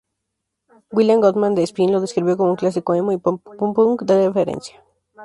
William 0.91 1.21
Goodman, 1.21 1.53
de 1.53 1.61
"Spin", 1.67 1.91
lo 1.91 2.01
describió 2.01 2.35
como 2.35 2.49
un 2.49 2.55
"clásico 2.55 2.95
emo 2.95 3.11
y 3.11 3.17
pop-punk 3.17 4.01
de 4.01 4.25
referencia". 4.29 4.83